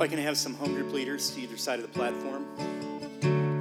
[0.00, 2.46] If I can have some home group leaders to either side of the platform.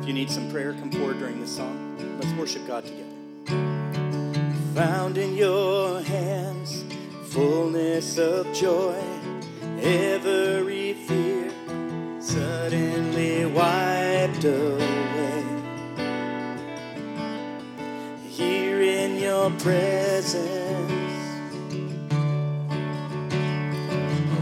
[0.02, 1.98] If you need some prayer, come forward during this song.
[2.18, 3.04] Let's worship God together.
[4.74, 6.86] Found in your hands,
[7.26, 8.98] fullness of joy,
[9.82, 11.52] every fear
[12.22, 15.44] suddenly wiped away.
[18.30, 20.90] Here in your presence,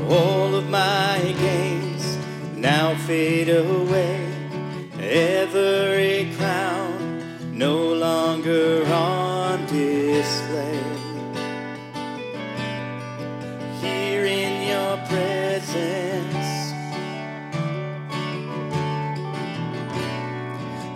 [0.08, 1.36] all of my
[3.08, 4.20] fade away.
[5.00, 10.84] Every crown no longer on display.
[13.80, 16.50] Here in your presence,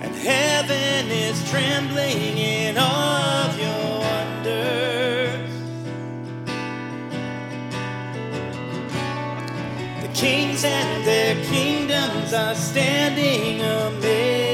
[0.04, 3.11] and heaven is trembling in awe
[10.14, 14.51] Kings and their kingdoms are standing amazed.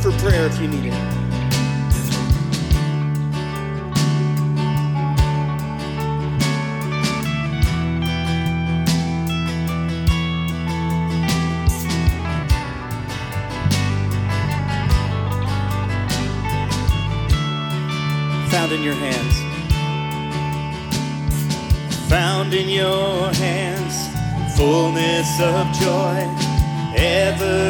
[0.00, 0.94] For prayer if you need it.
[18.50, 19.36] Found in your hands.
[22.08, 26.26] Found in your hands, fullness of joy,
[26.96, 27.69] every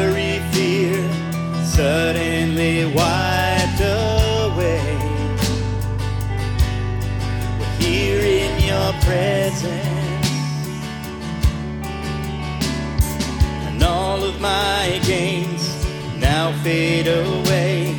[14.91, 15.85] my gains
[16.19, 17.95] now fade away.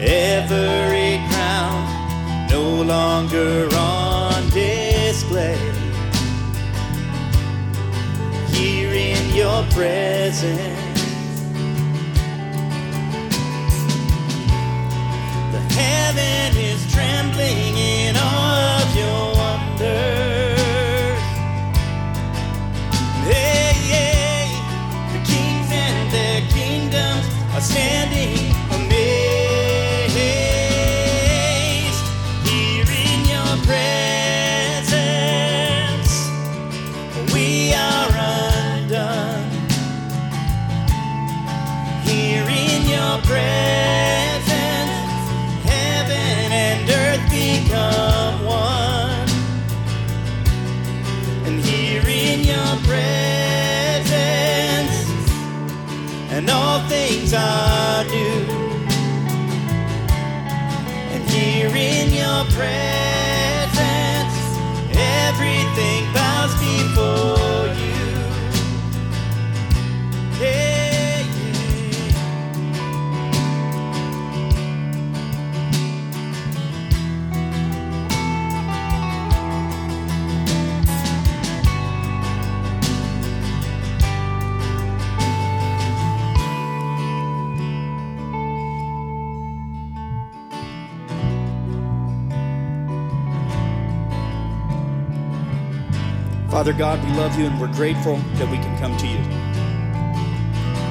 [0.00, 5.58] Every crown no longer on display.
[8.48, 11.40] Here in your presence,
[15.52, 16.93] the heaven is
[46.52, 49.28] and earth become one
[51.46, 54.10] and hearing your presence
[56.30, 58.46] and all things are new.
[61.12, 63.13] And here in your presence,
[96.64, 99.18] Father God, we love you and we're grateful that we can come to you.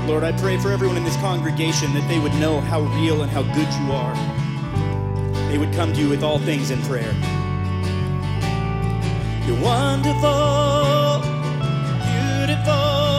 [0.07, 3.31] Lord, I pray for everyone in this congregation that they would know how real and
[3.31, 4.13] how good you are.
[5.49, 7.11] They would come to you with all things in prayer.
[9.47, 11.23] You're wonderful,
[12.05, 13.12] beautiful,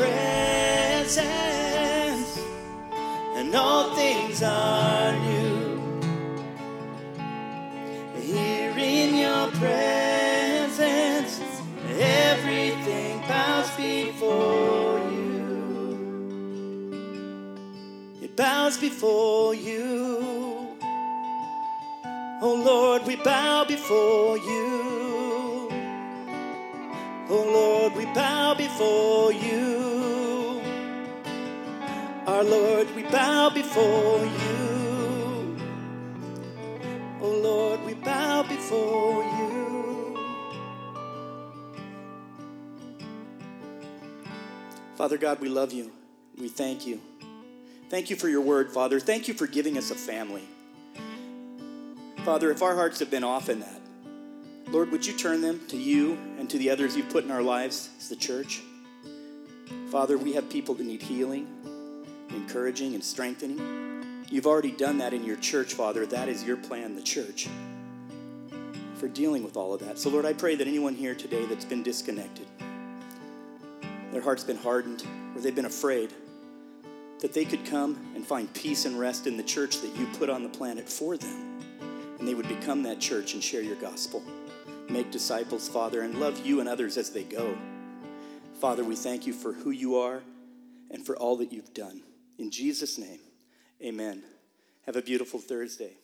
[0.00, 1.20] presence,
[3.36, 5.78] and all things are new.
[8.20, 11.40] Here in your presence,
[11.98, 15.30] everything bows before you.
[18.22, 20.76] It bows before you.
[22.42, 25.68] Oh Lord, we bow before you.
[27.32, 29.79] Oh Lord, we bow before you.
[32.40, 35.56] Our Lord, we bow before you.
[37.20, 40.18] Oh Lord, we bow before you.
[44.96, 45.92] Father God, we love you.
[46.40, 47.02] We thank you.
[47.90, 49.00] Thank you for your word, Father.
[49.00, 50.48] Thank you for giving us a family.
[52.24, 53.82] Father, if our hearts have been off in that,
[54.68, 57.42] Lord, would you turn them to you and to the others you've put in our
[57.42, 58.62] lives as the church?
[59.90, 61.46] Father, we have people that need healing,
[62.34, 64.24] encouraging, and strengthening.
[64.28, 66.06] You've already done that in your church, Father.
[66.06, 67.48] That is your plan, the church,
[68.94, 69.98] for dealing with all of that.
[69.98, 72.46] So, Lord, I pray that anyone here today that's been disconnected,
[74.12, 75.04] their heart's been hardened,
[75.34, 76.12] or they've been afraid,
[77.20, 80.30] that they could come and find peace and rest in the church that you put
[80.30, 81.60] on the planet for them.
[82.18, 84.22] And they would become that church and share your gospel.
[84.88, 87.56] Make disciples, Father, and love you and others as they go.
[88.60, 90.22] Father, we thank you for who you are
[90.90, 92.02] and for all that you've done.
[92.40, 93.20] In Jesus' name,
[93.84, 94.24] amen.
[94.86, 95.98] Have a beautiful Thursday.